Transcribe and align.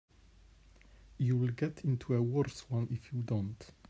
You'll 1.19 1.49
get 1.51 1.83
into 1.83 2.15
a 2.15 2.21
worse 2.23 2.67
one 2.71 2.87
if 2.89 3.13
you 3.13 3.21
don't. 3.21 3.69